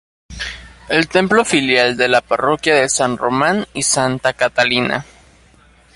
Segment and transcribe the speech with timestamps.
[0.89, 5.05] Es templo filial de la Parroquia de San Román y Santa Catalina.